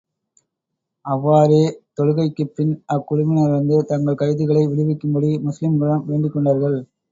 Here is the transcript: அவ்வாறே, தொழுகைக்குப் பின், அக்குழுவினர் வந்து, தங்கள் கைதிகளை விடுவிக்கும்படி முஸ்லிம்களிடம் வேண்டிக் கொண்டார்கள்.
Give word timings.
அவ்வாறே, 1.05 1.59
தொழுகைக்குப் 1.97 2.55
பின், 2.55 2.73
அக்குழுவினர் 2.91 3.55
வந்து, 3.57 3.85
தங்கள் 3.85 4.19
கைதிகளை 4.23 4.65
விடுவிக்கும்படி 4.67 5.31
முஸ்லிம்களிடம் 5.47 6.05
வேண்டிக் 6.05 6.33
கொண்டார்கள். 6.33 6.79